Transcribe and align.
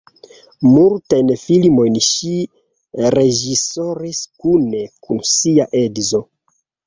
Multajn 0.67 1.27
filmojn 1.41 1.99
ŝi 2.05 2.31
reĝisoris 3.17 4.23
kune 4.45 4.83
kun 5.09 5.23
sia 5.35 5.71
edzo. 5.85 6.23